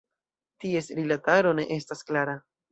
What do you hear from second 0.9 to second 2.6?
rilataro ne estas klara.